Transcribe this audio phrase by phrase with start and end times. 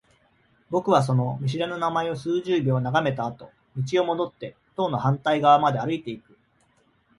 [0.71, 6.39] 僕はその見知らぬ名前を数十秒眺めたあと、道を戻って棟の反対側まで歩いていく。